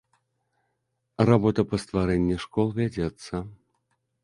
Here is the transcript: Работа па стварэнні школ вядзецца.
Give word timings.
Работа 1.31 1.61
па 1.75 1.81
стварэнні 1.85 2.39
школ 2.47 2.67
вядзецца. 2.83 3.33